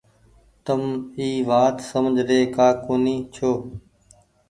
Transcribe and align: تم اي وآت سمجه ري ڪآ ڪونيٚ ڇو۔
تم 0.65 0.81
اي 1.19 1.29
وآت 1.49 1.77
سمجه 1.89 2.23
ري 2.29 2.39
ڪآ 2.55 2.67
ڪونيٚ 2.85 3.27
ڇو۔ 3.33 3.51